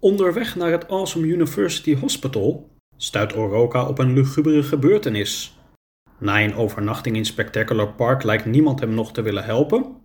Onderweg 0.00 0.56
naar 0.56 0.70
het 0.70 0.88
Awesome 0.88 1.26
University 1.26 1.96
Hospital 1.96 2.70
stuit 2.96 3.34
Oroka 3.34 3.86
op 3.88 3.98
een 3.98 4.12
lugubere 4.12 4.62
gebeurtenis. 4.62 5.58
Na 6.18 6.42
een 6.42 6.54
overnachting 6.54 7.16
in 7.16 7.24
Spectacular 7.24 7.92
Park 7.92 8.22
lijkt 8.22 8.44
niemand 8.44 8.80
hem 8.80 8.94
nog 8.94 9.12
te 9.12 9.22
willen 9.22 9.44
helpen. 9.44 9.96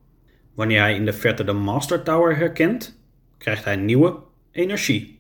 Wanneer 0.54 0.80
hij 0.80 0.96
in 0.96 1.06
de 1.06 1.14
verte 1.14 1.44
de 1.44 1.54
Master 1.54 2.04
Tower 2.04 2.38
herkent, 2.38 3.00
krijgt 3.38 3.64
hij 3.64 3.76
nieuwe 3.76 4.18
energie. 4.52 5.20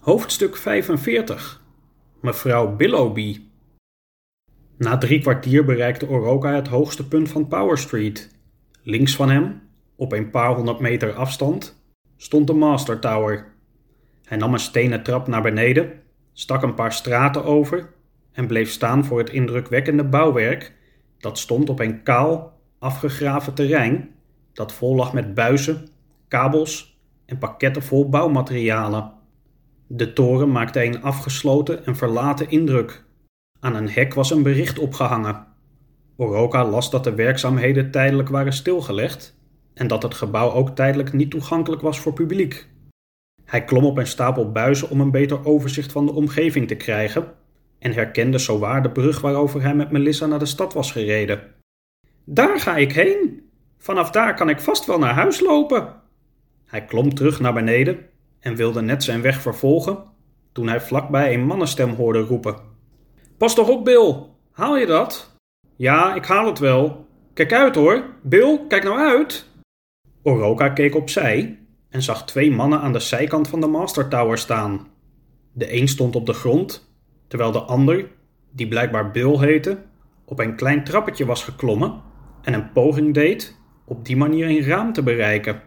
Hoofdstuk 0.00 0.56
45 0.56 1.62
Mevrouw 2.20 2.76
Billowby 2.76 3.40
Na 4.76 4.98
drie 4.98 5.20
kwartier 5.20 5.64
bereikte 5.64 6.06
Oroka 6.06 6.54
het 6.54 6.68
hoogste 6.68 7.08
punt 7.08 7.28
van 7.28 7.48
Power 7.48 7.78
Street. 7.78 8.36
Links 8.82 9.16
van 9.16 9.30
hem, 9.30 9.62
op 9.96 10.12
een 10.12 10.30
paar 10.30 10.54
honderd 10.54 10.80
meter 10.80 11.12
afstand, 11.12 11.79
stond 12.22 12.46
de 12.46 12.52
Master 12.52 12.98
Tower. 12.98 13.46
Hij 14.24 14.36
nam 14.36 14.52
een 14.52 14.58
stenen 14.58 15.02
trap 15.02 15.26
naar 15.26 15.42
beneden, 15.42 15.92
stak 16.32 16.62
een 16.62 16.74
paar 16.74 16.92
straten 16.92 17.44
over 17.44 17.92
en 18.32 18.46
bleef 18.46 18.70
staan 18.70 19.04
voor 19.04 19.18
het 19.18 19.30
indrukwekkende 19.30 20.04
bouwwerk 20.04 20.74
dat 21.18 21.38
stond 21.38 21.70
op 21.70 21.80
een 21.80 22.02
kaal, 22.02 22.60
afgegraven 22.78 23.54
terrein 23.54 24.10
dat 24.52 24.72
vol 24.72 24.94
lag 24.94 25.12
met 25.12 25.34
buizen, 25.34 25.88
kabels 26.28 27.00
en 27.26 27.38
pakketten 27.38 27.82
vol 27.82 28.08
bouwmaterialen. 28.08 29.12
De 29.86 30.12
toren 30.12 30.52
maakte 30.52 30.84
een 30.84 31.02
afgesloten 31.02 31.86
en 31.86 31.96
verlaten 31.96 32.50
indruk. 32.50 33.04
Aan 33.60 33.74
een 33.74 33.90
hek 33.90 34.14
was 34.14 34.30
een 34.30 34.42
bericht 34.42 34.78
opgehangen. 34.78 35.46
Oroka 36.16 36.64
las 36.64 36.90
dat 36.90 37.04
de 37.04 37.14
werkzaamheden 37.14 37.90
tijdelijk 37.90 38.28
waren 38.28 38.52
stilgelegd 38.52 39.38
en 39.74 39.86
dat 39.86 40.02
het 40.02 40.14
gebouw 40.14 40.52
ook 40.52 40.68
tijdelijk 40.68 41.12
niet 41.12 41.30
toegankelijk 41.30 41.82
was 41.82 42.00
voor 42.00 42.12
publiek. 42.12 42.68
Hij 43.44 43.64
klom 43.64 43.84
op 43.84 43.98
een 43.98 44.06
stapel 44.06 44.52
buizen 44.52 44.90
om 44.90 45.00
een 45.00 45.10
beter 45.10 45.46
overzicht 45.46 45.92
van 45.92 46.06
de 46.06 46.12
omgeving 46.12 46.68
te 46.68 46.74
krijgen 46.74 47.34
en 47.78 47.92
herkende 47.92 48.38
zowaar 48.38 48.82
de 48.82 48.90
brug 48.90 49.20
waarover 49.20 49.62
hij 49.62 49.74
met 49.74 49.90
Melissa 49.90 50.26
naar 50.26 50.38
de 50.38 50.46
stad 50.46 50.72
was 50.72 50.92
gereden. 50.92 51.40
Daar 52.24 52.60
ga 52.60 52.76
ik 52.76 52.92
heen. 52.92 53.48
Vanaf 53.78 54.10
daar 54.10 54.34
kan 54.34 54.48
ik 54.48 54.60
vast 54.60 54.86
wel 54.86 54.98
naar 54.98 55.14
huis 55.14 55.40
lopen. 55.40 55.94
Hij 56.66 56.84
klom 56.84 57.14
terug 57.14 57.40
naar 57.40 57.52
beneden 57.52 57.98
en 58.40 58.54
wilde 58.54 58.82
net 58.82 59.02
zijn 59.02 59.22
weg 59.22 59.40
vervolgen 59.40 60.04
toen 60.52 60.68
hij 60.68 60.80
vlakbij 60.80 61.34
een 61.34 61.46
mannenstem 61.46 61.90
hoorde 61.90 62.20
roepen. 62.20 62.56
Pas 63.36 63.54
toch 63.54 63.68
op, 63.68 63.84
Bill. 63.84 64.16
Haal 64.50 64.76
je 64.76 64.86
dat? 64.86 65.36
Ja, 65.76 66.14
ik 66.14 66.24
haal 66.24 66.46
het 66.46 66.58
wel. 66.58 67.06
Kijk 67.34 67.52
uit 67.52 67.74
hoor. 67.74 68.04
Bill, 68.22 68.60
kijk 68.68 68.84
nou 68.84 68.98
uit. 68.98 69.46
Oroka 70.22 70.68
keek 70.68 70.94
opzij 70.94 71.58
en 71.88 72.02
zag 72.02 72.24
twee 72.24 72.50
mannen 72.50 72.80
aan 72.80 72.92
de 72.92 73.00
zijkant 73.00 73.48
van 73.48 73.60
de 73.60 73.66
Master 73.66 74.08
Tower 74.08 74.38
staan. 74.38 74.86
De 75.52 75.76
een 75.76 75.88
stond 75.88 76.16
op 76.16 76.26
de 76.26 76.32
grond, 76.32 76.92
terwijl 77.28 77.52
de 77.52 77.58
ander, 77.58 78.08
die 78.50 78.68
blijkbaar 78.68 79.10
Bill 79.10 79.38
heette, 79.38 79.78
op 80.24 80.38
een 80.38 80.56
klein 80.56 80.84
trappetje 80.84 81.26
was 81.26 81.44
geklommen 81.44 82.02
en 82.42 82.52
een 82.52 82.72
poging 82.72 83.14
deed 83.14 83.58
op 83.84 84.04
die 84.04 84.16
manier 84.16 84.48
een 84.48 84.64
raam 84.64 84.92
te 84.92 85.02
bereiken. 85.02 85.62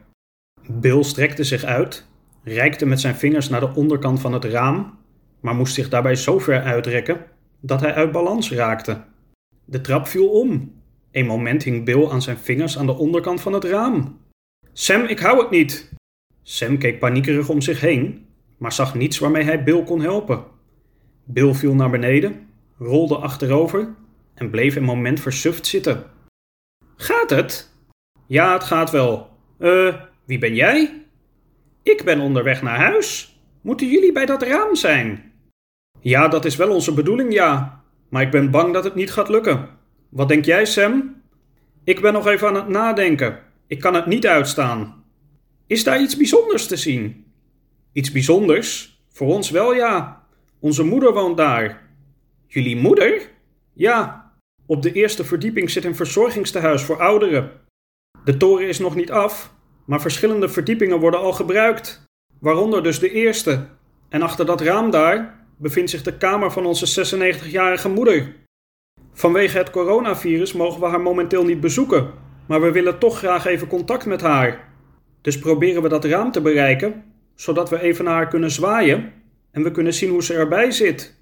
Bill 0.71 1.03
strekte 1.03 1.43
zich 1.43 1.63
uit, 1.63 2.07
reikte 2.43 2.85
met 2.85 2.99
zijn 2.99 3.15
vingers 3.15 3.49
naar 3.49 3.59
de 3.59 3.75
onderkant 3.75 4.21
van 4.21 4.33
het 4.33 4.43
raam, 4.43 4.97
maar 5.39 5.55
moest 5.55 5.73
zich 5.73 5.89
daarbij 5.89 6.15
zo 6.15 6.39
ver 6.39 6.61
uitrekken 6.61 7.25
dat 7.59 7.81
hij 7.81 7.93
uit 7.93 8.11
balans 8.11 8.51
raakte. 8.51 9.03
De 9.65 9.81
trap 9.81 10.07
viel 10.07 10.27
om. 10.27 10.81
Een 11.11 11.25
moment 11.25 11.63
hing 11.63 11.85
Bill 11.85 12.09
aan 12.09 12.21
zijn 12.21 12.37
vingers 12.37 12.77
aan 12.77 12.85
de 12.85 12.97
onderkant 12.97 13.41
van 13.41 13.53
het 13.53 13.63
raam. 13.63 14.19
Sam, 14.73 15.03
ik 15.03 15.19
hou 15.19 15.39
het 15.39 15.49
niet. 15.49 15.93
Sam 16.41 16.77
keek 16.77 16.99
paniekerig 16.99 17.49
om 17.49 17.61
zich 17.61 17.79
heen, 17.79 18.25
maar 18.57 18.71
zag 18.71 18.95
niets 18.95 19.19
waarmee 19.19 19.43
hij 19.43 19.63
Bill 19.63 19.83
kon 19.83 20.01
helpen. 20.01 20.43
Bill 21.23 21.53
viel 21.53 21.75
naar 21.75 21.89
beneden, 21.89 22.47
rolde 22.77 23.15
achterover 23.15 23.95
en 24.33 24.49
bleef 24.49 24.75
een 24.75 24.83
moment 24.83 25.19
versuft 25.19 25.67
zitten. 25.67 26.03
Gaat 26.95 27.29
het? 27.29 27.71
Ja, 28.27 28.53
het 28.53 28.63
gaat 28.63 28.91
wel. 28.91 29.29
Eh, 29.59 29.95
wie 30.25 30.37
ben 30.37 30.55
jij? 30.55 31.05
Ik 31.83 32.03
ben 32.03 32.19
onderweg 32.19 32.61
naar 32.61 32.77
huis. 32.77 33.39
Moeten 33.61 33.87
jullie 33.87 34.11
bij 34.11 34.25
dat 34.25 34.41
raam 34.41 34.75
zijn? 34.75 35.31
Ja, 35.99 36.27
dat 36.27 36.45
is 36.45 36.55
wel 36.55 36.73
onze 36.73 36.93
bedoeling, 36.93 37.33
ja. 37.33 37.81
Maar 38.09 38.21
ik 38.21 38.31
ben 38.31 38.51
bang 38.51 38.73
dat 38.73 38.83
het 38.83 38.95
niet 38.95 39.11
gaat 39.11 39.29
lukken. 39.29 39.69
Wat 40.09 40.27
denk 40.27 40.45
jij, 40.45 40.65
Sam? 40.65 41.21
Ik 41.83 42.01
ben 42.01 42.13
nog 42.13 42.27
even 42.27 42.47
aan 42.47 42.55
het 42.55 42.67
nadenken. 42.67 43.42
Ik 43.67 43.79
kan 43.79 43.93
het 43.93 44.05
niet 44.05 44.27
uitstaan. 44.27 45.03
Is 45.67 45.83
daar 45.83 46.01
iets 46.01 46.17
bijzonders 46.17 46.67
te 46.67 46.75
zien? 46.75 47.25
Iets 47.91 48.11
bijzonders? 48.11 49.01
Voor 49.09 49.27
ons 49.27 49.49
wel, 49.49 49.73
ja. 49.73 50.23
Onze 50.59 50.83
moeder 50.83 51.13
woont 51.13 51.37
daar. 51.37 51.89
Jullie 52.47 52.75
moeder? 52.75 53.29
Ja. 53.73 54.31
Op 54.65 54.81
de 54.81 54.91
eerste 54.91 55.23
verdieping 55.23 55.69
zit 55.69 55.85
een 55.85 55.95
verzorgingstehuis 55.95 56.83
voor 56.83 56.99
ouderen. 56.99 57.51
De 58.23 58.37
toren 58.37 58.67
is 58.67 58.79
nog 58.79 58.95
niet 58.95 59.11
af, 59.11 59.53
maar 59.85 60.01
verschillende 60.01 60.49
verdiepingen 60.49 60.99
worden 60.99 61.19
al 61.19 61.33
gebruikt. 61.33 62.03
Waaronder 62.39 62.83
dus 62.83 62.99
de 62.99 63.11
eerste. 63.11 63.67
En 64.09 64.21
achter 64.21 64.45
dat 64.45 64.61
raam 64.61 64.91
daar 64.91 65.45
bevindt 65.57 65.89
zich 65.89 66.01
de 66.01 66.17
kamer 66.17 66.51
van 66.51 66.65
onze 66.65 67.15
96-jarige 67.15 67.89
moeder. 67.89 68.35
Vanwege 69.13 69.57
het 69.57 69.69
coronavirus 69.69 70.53
mogen 70.53 70.79
we 70.79 70.87
haar 70.87 71.01
momenteel 71.01 71.43
niet 71.45 71.59
bezoeken, 71.59 72.13
maar 72.47 72.61
we 72.61 72.71
willen 72.71 72.99
toch 72.99 73.17
graag 73.17 73.45
even 73.45 73.67
contact 73.67 74.05
met 74.05 74.21
haar. 74.21 74.71
Dus 75.21 75.39
proberen 75.39 75.81
we 75.81 75.89
dat 75.89 76.05
raam 76.05 76.31
te 76.31 76.41
bereiken, 76.41 77.03
zodat 77.35 77.69
we 77.69 77.81
even 77.81 78.05
naar 78.05 78.13
haar 78.13 78.27
kunnen 78.27 78.51
zwaaien 78.51 79.13
en 79.51 79.63
we 79.63 79.71
kunnen 79.71 79.93
zien 79.93 80.09
hoe 80.09 80.23
ze 80.23 80.33
erbij 80.33 80.71
zit. 80.71 81.21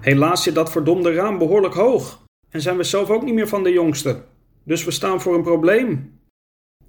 Helaas 0.00 0.42
zit 0.42 0.54
dat 0.54 0.70
verdomde 0.70 1.14
raam 1.14 1.38
behoorlijk 1.38 1.74
hoog 1.74 2.24
en 2.50 2.60
zijn 2.60 2.76
we 2.76 2.82
zelf 2.82 3.10
ook 3.10 3.22
niet 3.22 3.34
meer 3.34 3.48
van 3.48 3.62
de 3.62 3.72
jongste. 3.72 4.24
Dus 4.64 4.84
we 4.84 4.90
staan 4.90 5.20
voor 5.20 5.34
een 5.34 5.42
probleem. 5.42 6.18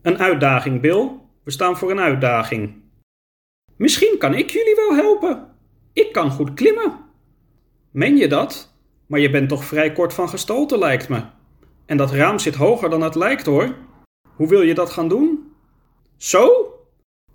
Een 0.02 0.18
uitdaging, 0.18 0.82
Bill. 0.82 1.12
We 1.44 1.52
staan 1.52 1.78
voor 1.78 1.92
een 1.92 2.00
uitdaging. 2.00 2.82
Misschien 3.76 4.18
kan 4.18 4.34
ik 4.34 4.50
jullie 4.50 4.76
wel 4.76 4.94
helpen. 4.96 5.48
Ik 5.94 6.12
kan 6.12 6.32
goed 6.32 6.54
klimmen. 6.54 7.00
Meen 7.92 8.18
je 8.18 8.28
dat? 8.28 8.76
Maar 9.08 9.20
je 9.20 9.30
bent 9.30 9.50
toch 9.50 9.66
vrij 9.66 9.92
kort 9.92 10.14
van 10.14 10.30
gestalte, 10.30 10.78
lijkt 10.78 11.10
me. 11.10 11.24
En 11.92 11.98
dat 11.98 12.12
raam 12.12 12.40
zit 12.40 12.56
hoger 12.56 12.90
dan 12.90 13.02
het 13.02 13.16
lijkt 13.16 13.46
hoor. 13.46 13.76
Hoe 14.36 14.48
wil 14.48 14.62
je 14.62 14.74
dat 14.74 14.90
gaan 14.90 15.08
doen? 15.08 15.54
Zo? 16.18 16.74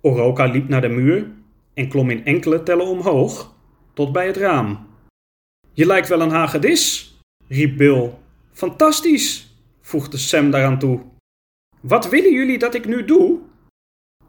Oroka 0.01 0.45
liep 0.45 0.67
naar 0.67 0.81
de 0.81 0.87
muur 0.87 1.31
en 1.73 1.89
klom 1.89 2.09
in 2.09 2.25
enkele 2.25 2.63
tellen 2.63 2.85
omhoog 2.85 3.53
tot 3.93 4.11
bij 4.11 4.27
het 4.27 4.37
raam. 4.37 4.87
Je 5.73 5.85
lijkt 5.85 6.07
wel 6.07 6.21
een 6.21 6.29
hagedis, 6.29 7.15
riep 7.47 7.77
Bill. 7.77 8.13
Fantastisch, 8.53 9.57
voegde 9.81 10.17
Sam 10.17 10.51
daaraan 10.51 10.79
toe. 10.79 11.01
Wat 11.81 12.09
willen 12.09 12.33
jullie 12.33 12.57
dat 12.57 12.73
ik 12.73 12.85
nu 12.85 13.05
doe? 13.05 13.39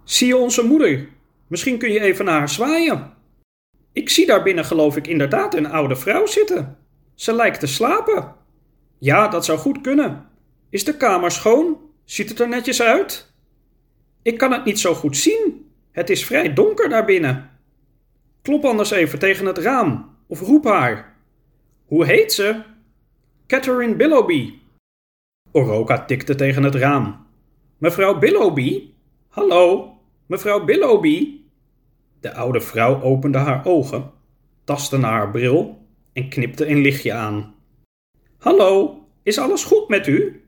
Zie 0.04 0.26
je 0.26 0.36
onze 0.36 0.62
moeder? 0.62 1.08
Misschien 1.46 1.78
kun 1.78 1.92
je 1.92 2.00
even 2.00 2.24
naar 2.24 2.38
haar 2.38 2.48
zwaaien. 2.48 3.12
Ik 3.92 4.08
zie 4.08 4.26
daar 4.26 4.42
binnen, 4.42 4.64
geloof 4.64 4.96
ik, 4.96 5.06
inderdaad 5.06 5.54
een 5.54 5.70
oude 5.70 5.96
vrouw 5.96 6.26
zitten. 6.26 6.78
Ze 7.14 7.32
lijkt 7.34 7.60
te 7.60 7.66
slapen. 7.66 8.36
Ja, 8.98 9.28
dat 9.28 9.44
zou 9.44 9.58
goed 9.58 9.80
kunnen. 9.80 10.26
Is 10.70 10.84
de 10.84 10.96
kamer 10.96 11.30
schoon? 11.30 11.76
Ziet 12.04 12.28
het 12.28 12.40
er 12.40 12.48
netjes 12.48 12.82
uit? 12.82 13.32
Ik 14.22 14.38
kan 14.38 14.52
het 14.52 14.64
niet 14.64 14.78
zo 14.78 14.94
goed 14.94 15.16
zien. 15.16 15.70
Het 15.92 16.10
is 16.10 16.24
vrij 16.24 16.52
donker 16.52 16.88
daarbinnen. 16.88 17.50
Klop 18.42 18.64
anders 18.64 18.90
even 18.90 19.18
tegen 19.18 19.46
het 19.46 19.58
raam 19.58 20.16
of 20.26 20.40
roep 20.40 20.64
haar. 20.64 21.16
Hoe 21.86 22.04
heet 22.04 22.32
ze? 22.32 22.62
Catherine 23.46 23.96
Billowby. 23.96 24.54
Oroka 25.52 26.04
tikte 26.04 26.34
tegen 26.34 26.62
het 26.62 26.74
raam. 26.74 27.26
Mevrouw 27.78 28.18
Billowby? 28.18 28.90
Hallo, 29.28 29.92
mevrouw 30.26 30.64
Billowby? 30.64 31.40
De 32.20 32.34
oude 32.34 32.60
vrouw 32.60 33.02
opende 33.02 33.38
haar 33.38 33.66
ogen, 33.66 34.10
tastte 34.64 34.98
naar 34.98 35.12
haar 35.12 35.30
bril 35.30 35.86
en 36.12 36.28
knipte 36.28 36.66
een 36.66 36.80
lichtje 36.80 37.12
aan. 37.12 37.54
Hallo, 38.38 39.02
is 39.22 39.38
alles 39.38 39.64
goed 39.64 39.88
met 39.88 40.06
u? 40.06 40.44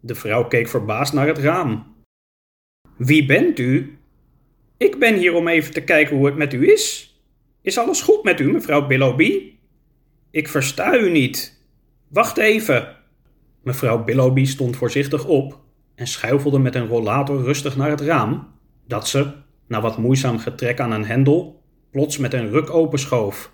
De 0.00 0.14
vrouw 0.14 0.44
keek 0.44 0.68
verbaasd 0.68 1.12
naar 1.12 1.26
het 1.26 1.38
raam. 1.38 1.94
Wie 2.96 3.26
bent 3.26 3.58
u? 3.58 3.98
Ik 4.76 4.98
ben 4.98 5.14
hier 5.14 5.34
om 5.34 5.48
even 5.48 5.72
te 5.72 5.84
kijken 5.84 6.16
hoe 6.16 6.26
het 6.26 6.36
met 6.36 6.52
u 6.52 6.72
is. 6.72 7.14
Is 7.62 7.78
alles 7.78 8.02
goed 8.02 8.24
met 8.24 8.40
u, 8.40 8.52
mevrouw 8.52 8.86
Billowby? 8.86 9.52
Ik 10.30 10.48
versta 10.48 10.98
u 10.98 11.10
niet. 11.10 11.62
Wacht 12.08 12.36
even. 12.36 12.96
Mevrouw 13.62 14.04
Billowby 14.04 14.44
stond 14.44 14.76
voorzichtig 14.76 15.26
op 15.26 15.60
en 15.94 16.06
schuifelde 16.06 16.58
met 16.58 16.74
een 16.74 16.88
rollator 16.88 17.42
rustig 17.42 17.76
naar 17.76 17.90
het 17.90 18.00
raam, 18.00 18.48
dat 18.86 19.08
ze, 19.08 19.32
na 19.66 19.80
wat 19.80 19.98
moeizaam 19.98 20.38
getrek 20.38 20.80
aan 20.80 20.92
een 20.92 21.06
hendel, 21.06 21.62
plots 21.90 22.18
met 22.18 22.34
een 22.34 22.50
ruk 22.50 22.70
openschoof. 22.70 23.52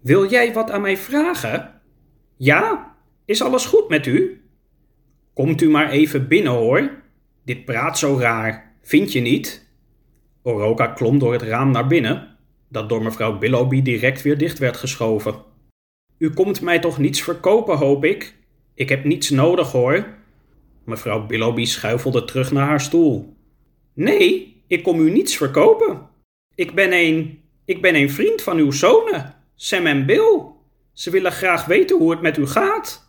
Wil 0.00 0.30
jij 0.30 0.52
wat 0.52 0.70
aan 0.70 0.80
mij 0.80 0.96
vragen? 0.96 1.80
Ja, 2.36 2.93
is 3.24 3.42
alles 3.42 3.66
goed 3.66 3.88
met 3.88 4.06
u? 4.06 4.42
Komt 5.34 5.60
u 5.60 5.70
maar 5.70 5.90
even 5.90 6.28
binnen 6.28 6.52
hoor. 6.52 6.90
Dit 7.44 7.64
praat 7.64 7.98
zo 7.98 8.18
raar, 8.18 8.76
vind 8.82 9.12
je 9.12 9.20
niet? 9.20 9.68
Oroka 10.42 10.86
klom 10.86 11.18
door 11.18 11.32
het 11.32 11.42
raam 11.42 11.70
naar 11.70 11.86
binnen, 11.86 12.36
dat 12.68 12.88
door 12.88 13.02
mevrouw 13.02 13.38
Billoby 13.38 13.82
direct 13.82 14.22
weer 14.22 14.38
dicht 14.38 14.58
werd 14.58 14.76
geschoven. 14.76 15.34
U 16.18 16.30
komt 16.30 16.60
mij 16.60 16.78
toch 16.78 16.98
niets 16.98 17.22
verkopen, 17.22 17.76
hoop 17.76 18.04
ik? 18.04 18.34
Ik 18.74 18.88
heb 18.88 19.04
niets 19.04 19.30
nodig 19.30 19.72
hoor. 19.72 20.06
Mevrouw 20.84 21.26
Billoby 21.26 21.64
schuifelde 21.64 22.24
terug 22.24 22.52
naar 22.52 22.66
haar 22.66 22.80
stoel. 22.80 23.36
Nee, 23.94 24.62
ik 24.66 24.82
kom 24.82 25.00
u 25.00 25.10
niets 25.10 25.36
verkopen. 25.36 26.08
Ik 26.54 26.74
ben 26.74 26.92
een. 26.92 27.42
Ik 27.64 27.82
ben 27.82 27.94
een 27.94 28.10
vriend 28.10 28.42
van 28.42 28.56
uw 28.56 28.70
zonen, 28.70 29.34
Sam 29.54 29.86
en 29.86 30.06
Bill. 30.06 30.42
Ze 30.92 31.10
willen 31.10 31.32
graag 31.32 31.64
weten 31.64 31.98
hoe 31.98 32.10
het 32.10 32.20
met 32.20 32.36
u 32.36 32.46
gaat. 32.46 33.03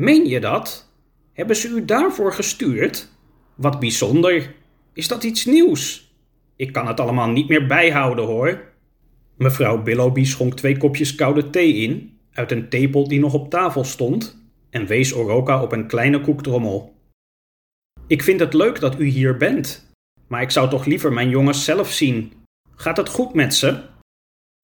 Meen 0.00 0.26
je 0.26 0.40
dat? 0.40 0.92
Hebben 1.32 1.56
ze 1.56 1.68
u 1.68 1.84
daarvoor 1.84 2.32
gestuurd? 2.32 3.08
Wat 3.54 3.80
bijzonder. 3.80 4.54
Is 4.92 5.08
dat 5.08 5.24
iets 5.24 5.44
nieuws? 5.44 6.14
Ik 6.56 6.72
kan 6.72 6.86
het 6.86 7.00
allemaal 7.00 7.28
niet 7.28 7.48
meer 7.48 7.66
bijhouden 7.66 8.24
hoor. 8.24 8.72
Mevrouw 9.36 9.82
Billoby 9.82 10.24
schonk 10.24 10.54
twee 10.54 10.76
kopjes 10.76 11.14
koude 11.14 11.50
thee 11.50 11.74
in, 11.74 12.18
uit 12.32 12.52
een 12.52 12.68
theepot 12.68 13.08
die 13.08 13.20
nog 13.20 13.34
op 13.34 13.50
tafel 13.50 13.84
stond, 13.84 14.42
en 14.70 14.86
wees 14.86 15.12
Oroka 15.12 15.62
op 15.62 15.72
een 15.72 15.86
kleine 15.86 16.20
koektrommel. 16.20 16.94
Ik 18.06 18.22
vind 18.22 18.40
het 18.40 18.54
leuk 18.54 18.80
dat 18.80 19.00
u 19.00 19.04
hier 19.04 19.36
bent, 19.36 19.92
maar 20.26 20.42
ik 20.42 20.50
zou 20.50 20.68
toch 20.68 20.84
liever 20.84 21.12
mijn 21.12 21.28
jongens 21.28 21.64
zelf 21.64 21.92
zien. 21.92 22.32
Gaat 22.74 22.96
het 22.96 23.08
goed 23.08 23.34
met 23.34 23.54
ze? 23.54 23.82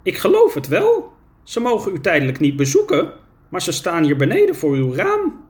Ik 0.02 0.16
geloof 0.16 0.54
het 0.54 0.68
wel. 0.68 1.12
Ze 1.42 1.60
mogen 1.60 1.94
u 1.94 2.00
tijdelijk 2.00 2.40
niet 2.40 2.56
bezoeken, 2.56 3.12
maar 3.54 3.62
ze 3.62 3.72
staan 3.72 4.04
hier 4.04 4.16
beneden 4.16 4.54
voor 4.54 4.74
uw 4.74 4.94
raam. 4.94 5.44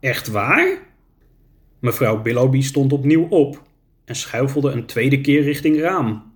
Echt 0.00 0.28
waar? 0.28 0.78
Mevrouw 1.78 2.22
Billoby 2.22 2.62
stond 2.62 2.92
opnieuw 2.92 3.26
op 3.28 3.62
en 4.04 4.16
schuifelde 4.16 4.70
een 4.70 4.86
tweede 4.86 5.20
keer 5.20 5.42
richting 5.42 5.80
raam. 5.80 6.32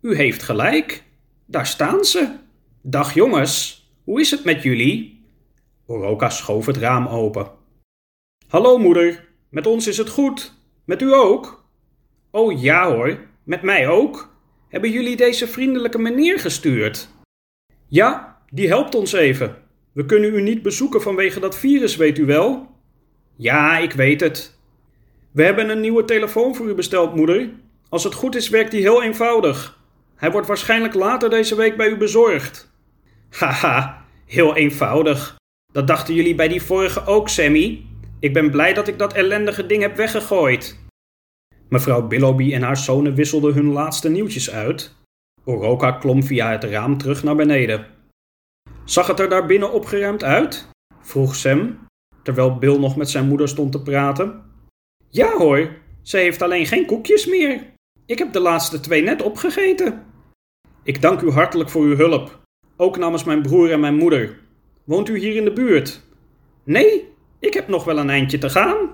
U 0.00 0.16
heeft 0.16 0.42
gelijk. 0.42 1.04
Daar 1.46 1.66
staan 1.66 2.04
ze. 2.04 2.36
Dag 2.82 3.14
jongens, 3.14 3.86
hoe 4.04 4.20
is 4.20 4.30
het 4.30 4.44
met 4.44 4.62
jullie? 4.62 5.24
Oroka 5.86 6.30
schoof 6.30 6.66
het 6.66 6.76
raam 6.76 7.06
open. 7.06 7.50
Hallo 8.48 8.78
moeder, 8.78 9.28
met 9.48 9.66
ons 9.66 9.86
is 9.86 9.96
het 9.98 10.08
goed. 10.08 10.54
Met 10.84 11.02
u 11.02 11.14
ook? 11.14 11.68
Oh 12.30 12.62
ja 12.62 12.92
hoor, 12.94 13.18
met 13.44 13.62
mij 13.62 13.88
ook. 13.88 14.36
Hebben 14.68 14.90
jullie 14.90 15.16
deze 15.16 15.46
vriendelijke 15.46 15.98
meneer 15.98 16.38
gestuurd? 16.38 17.08
Ja, 17.86 18.42
die 18.50 18.68
helpt 18.68 18.94
ons 18.94 19.12
even. 19.12 19.66
We 19.98 20.06
kunnen 20.06 20.34
u 20.34 20.42
niet 20.42 20.62
bezoeken 20.62 21.02
vanwege 21.02 21.40
dat 21.40 21.58
virus, 21.58 21.96
weet 21.96 22.18
u 22.18 22.24
wel? 22.24 22.68
Ja, 23.36 23.78
ik 23.78 23.92
weet 23.92 24.20
het. 24.20 24.58
We 25.30 25.42
hebben 25.42 25.68
een 25.68 25.80
nieuwe 25.80 26.04
telefoon 26.04 26.54
voor 26.54 26.68
u 26.68 26.74
besteld, 26.74 27.14
moeder. 27.14 27.50
Als 27.88 28.04
het 28.04 28.14
goed 28.14 28.34
is, 28.36 28.48
werkt 28.48 28.70
die 28.70 28.80
heel 28.80 29.02
eenvoudig. 29.02 29.80
Hij 30.16 30.30
wordt 30.30 30.46
waarschijnlijk 30.46 30.94
later 30.94 31.30
deze 31.30 31.56
week 31.56 31.76
bij 31.76 31.88
u 31.88 31.96
bezorgd. 31.96 32.72
Haha, 33.38 34.04
heel 34.26 34.56
eenvoudig. 34.56 35.36
Dat 35.72 35.86
dachten 35.86 36.14
jullie 36.14 36.34
bij 36.34 36.48
die 36.48 36.62
vorige 36.62 37.06
ook, 37.06 37.28
Sammy. 37.28 37.84
Ik 38.20 38.32
ben 38.32 38.50
blij 38.50 38.74
dat 38.74 38.88
ik 38.88 38.98
dat 38.98 39.12
ellendige 39.12 39.66
ding 39.66 39.82
heb 39.82 39.96
weggegooid. 39.96 40.78
Mevrouw 41.68 42.06
Billoby 42.06 42.54
en 42.54 42.62
haar 42.62 42.76
zonen 42.76 43.14
wisselden 43.14 43.54
hun 43.54 43.72
laatste 43.72 44.10
nieuwtjes 44.10 44.50
uit. 44.50 44.94
Oroka 45.44 45.92
klom 45.92 46.22
via 46.22 46.50
het 46.50 46.64
raam 46.64 46.98
terug 46.98 47.22
naar 47.22 47.36
beneden. 47.36 47.97
Zag 48.88 49.06
het 49.06 49.20
er 49.20 49.28
daar 49.28 49.46
binnen 49.46 49.72
opgeruimd 49.72 50.24
uit? 50.24 50.68
vroeg 51.00 51.34
Sam, 51.34 51.78
terwijl 52.22 52.58
Bill 52.58 52.78
nog 52.78 52.96
met 52.96 53.10
zijn 53.10 53.28
moeder 53.28 53.48
stond 53.48 53.72
te 53.72 53.82
praten. 53.82 54.42
Ja 55.08 55.36
hoor, 55.36 55.76
ze 56.02 56.16
heeft 56.16 56.42
alleen 56.42 56.66
geen 56.66 56.86
koekjes 56.86 57.26
meer. 57.26 57.72
Ik 58.06 58.18
heb 58.18 58.32
de 58.32 58.40
laatste 58.40 58.80
twee 58.80 59.02
net 59.02 59.22
opgegeten. 59.22 60.06
Ik 60.82 61.02
dank 61.02 61.20
u 61.20 61.30
hartelijk 61.30 61.70
voor 61.70 61.82
uw 61.82 61.96
hulp, 61.96 62.40
ook 62.76 62.98
namens 62.98 63.24
mijn 63.24 63.42
broer 63.42 63.72
en 63.72 63.80
mijn 63.80 63.96
moeder. 63.96 64.40
Woont 64.84 65.08
u 65.08 65.18
hier 65.18 65.36
in 65.36 65.44
de 65.44 65.52
buurt? 65.52 66.02
Nee, 66.64 67.08
ik 67.38 67.54
heb 67.54 67.68
nog 67.68 67.84
wel 67.84 67.98
een 67.98 68.10
eindje 68.10 68.38
te 68.38 68.50
gaan. 68.50 68.90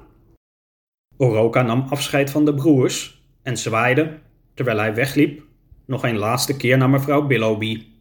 Oroka 1.17 1.63
nam 1.63 1.87
afscheid 1.89 2.31
van 2.31 2.45
de 2.45 2.55
broers 2.55 3.23
en 3.43 3.57
zwaaide, 3.57 4.21
terwijl 4.55 4.79
hij 4.79 4.95
wegliep, 4.95 5.43
nog 5.87 6.03
een 6.03 6.19
laatste 6.19 6.57
keer 6.57 6.79
naar 6.79 6.91
mevrouw 6.91 7.27
Billoby. 7.27 7.94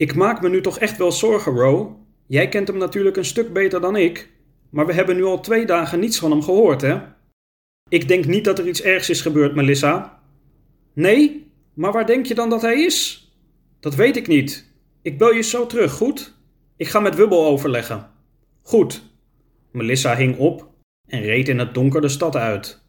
Ik 0.00 0.14
maak 0.14 0.40
me 0.40 0.48
nu 0.48 0.60
toch 0.60 0.78
echt 0.78 0.96
wel 0.96 1.12
zorgen, 1.12 1.52
Ro. 1.52 1.98
Jij 2.26 2.48
kent 2.48 2.68
hem 2.68 2.76
natuurlijk 2.76 3.16
een 3.16 3.24
stuk 3.24 3.52
beter 3.52 3.80
dan 3.80 3.96
ik, 3.96 4.30
maar 4.70 4.86
we 4.86 4.92
hebben 4.92 5.16
nu 5.16 5.24
al 5.24 5.40
twee 5.40 5.66
dagen 5.66 6.00
niets 6.00 6.18
van 6.18 6.30
hem 6.30 6.42
gehoord, 6.42 6.80
hè? 6.80 7.00
Ik 7.88 8.08
denk 8.08 8.24
niet 8.26 8.44
dat 8.44 8.58
er 8.58 8.68
iets 8.68 8.82
ergs 8.82 9.10
is 9.10 9.20
gebeurd, 9.20 9.54
Melissa. 9.54 10.22
Nee, 10.92 11.52
maar 11.74 11.92
waar 11.92 12.06
denk 12.06 12.26
je 12.26 12.34
dan 12.34 12.50
dat 12.50 12.62
hij 12.62 12.84
is? 12.84 13.28
Dat 13.80 13.94
weet 13.94 14.16
ik 14.16 14.26
niet. 14.26 14.72
Ik 15.02 15.18
bel 15.18 15.32
je 15.32 15.42
zo 15.42 15.66
terug, 15.66 15.92
goed? 15.92 16.34
Ik 16.76 16.88
ga 16.88 17.00
met 17.00 17.14
Wubbel 17.14 17.44
overleggen. 17.44 18.10
Goed. 18.62 19.02
Melissa 19.70 20.16
hing 20.16 20.38
op 20.38 20.68
en 21.06 21.22
reed 21.22 21.48
in 21.48 21.58
het 21.58 21.74
donker 21.74 22.00
de 22.00 22.08
stad 22.08 22.36
uit. 22.36 22.82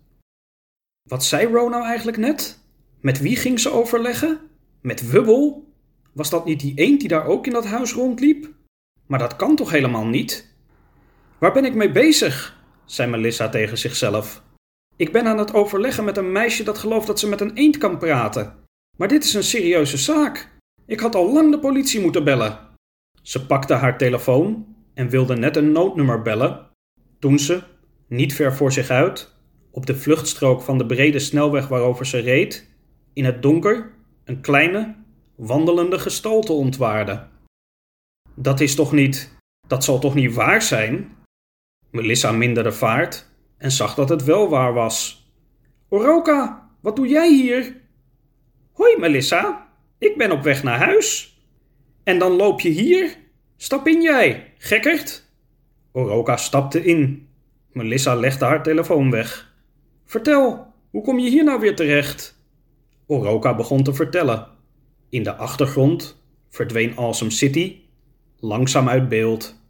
Wat 1.10 1.24
zei 1.24 1.48
Ro 1.48 1.70
nou 1.70 1.84
eigenlijk 1.84 2.18
net? 2.18 2.60
Met 3.02 3.20
wie 3.20 3.36
ging 3.36 3.60
ze 3.60 3.72
overleggen? 3.72 4.40
Met 4.82 5.10
Wubbel? 5.12 5.70
Was 6.12 6.30
dat 6.30 6.46
niet 6.46 6.60
die 6.60 6.74
eend 6.76 7.00
die 7.00 7.10
daar 7.10 7.26
ook 7.26 7.46
in 7.46 7.54
dat 7.54 7.66
huis 7.66 7.94
rondliep? 7.94 8.50
Maar 9.06 9.20
dat 9.20 9.36
kan 9.36 9.56
toch 9.56 9.72
helemaal 9.72 10.06
niet? 10.06 10.56
Waar 11.38 11.54
ben 11.54 11.66
ik 11.66 11.76
mee 11.76 11.92
bezig? 11.92 12.60
zei 12.86 13.10
Melissa 13.10 13.50
tegen 13.50 13.78
zichzelf. 13.78 14.44
Ik 14.96 15.12
ben 15.12 15.26
aan 15.26 15.38
het 15.38 15.54
overleggen 15.54 16.04
met 16.04 16.18
een 16.18 16.32
meisje 16.32 16.64
dat 16.64 16.78
gelooft 16.78 17.08
dat 17.08 17.20
ze 17.20 17.28
met 17.28 17.42
een 17.42 17.54
eend 17.54 17.78
kan 17.78 17.98
praten. 17.98 18.56
Maar 18.98 19.08
dit 19.08 19.24
is 19.24 19.34
een 19.34 19.44
serieuze 19.44 19.98
zaak. 19.98 20.52
Ik 20.86 21.00
had 21.00 21.16
al 21.16 21.34
lang 21.34 21.52
de 21.52 21.60
politie 21.60 22.02
moeten 22.02 22.24
bellen. 22.24 22.60
Ze 23.22 23.46
pakte 23.46 23.74
haar 23.74 23.98
telefoon 23.98 24.76
en 24.94 25.10
wilde 25.10 25.36
net 25.36 25.56
een 25.56 25.72
noodnummer 25.72 26.22
bellen 26.22 26.70
toen 27.20 27.40
ze, 27.40 27.64
niet 28.08 28.34
ver 28.34 28.56
voor 28.56 28.72
zich 28.72 28.90
uit, 28.90 29.36
op 29.72 29.86
de 29.86 29.96
vluchtstrook 29.96 30.62
van 30.62 30.78
de 30.78 30.86
brede 30.86 31.20
snelweg 31.20 31.68
waarover 31.68 32.06
ze 32.06 32.20
reed, 32.20 32.70
in 33.14 33.26
het 33.26 33.42
donker 33.42 33.92
een 34.26 34.42
kleine, 34.42 34.96
wandelende 35.42 36.00
gestalte 36.00 36.54
ontwaarde. 36.54 37.28
Dat 38.36 38.60
is 38.60 38.76
toch 38.76 38.92
niet, 38.92 39.38
dat 39.68 39.84
zal 39.84 40.00
toch 40.00 40.16
niet 40.16 40.34
waar 40.34 40.62
zijn? 40.62 41.18
Melissa 41.90 42.32
minderde 42.32 42.72
vaart 42.72 43.30
en 43.58 43.72
zag 43.72 43.96
dat 43.96 44.10
het 44.10 44.24
wel 44.24 44.50
waar 44.50 44.74
was. 44.74 45.26
Oroka, 45.90 46.70
wat 46.82 46.96
doe 46.96 47.08
jij 47.08 47.34
hier? 47.34 47.82
Hoi 48.72 48.98
Melissa, 48.98 49.68
ik 49.98 50.18
ben 50.18 50.32
op 50.32 50.44
weg 50.44 50.64
naar 50.64 50.80
huis. 50.80 51.40
En 52.04 52.20
dan 52.20 52.32
loop 52.32 52.60
je 52.60 52.70
hier? 52.70 53.18
Stap 53.58 53.88
in 53.88 54.02
jij, 54.02 54.54
gekkerd. 54.58 55.30
Oroka 55.92 56.38
stapte 56.38 56.84
in. 56.84 57.30
Melissa 57.72 58.16
legde 58.16 58.46
haar 58.46 58.64
telefoon 58.64 59.12
weg. 59.12 59.56
Vertel, 60.06 60.74
hoe 60.90 61.04
kom 61.04 61.20
je 61.20 61.30
hier 61.30 61.44
nou 61.44 61.60
weer 61.60 61.76
terecht? 61.76 62.40
Oroka 63.06 63.56
begon 63.56 63.84
te 63.84 63.94
vertellen. 63.94 64.60
In 65.12 65.24
de 65.24 65.36
achtergrond 65.36 66.22
verdween 66.50 66.98
Awesome 66.98 67.32
City 67.32 67.76
langzaam 68.40 68.90
uit 68.90 69.10
beeld. 69.10 69.61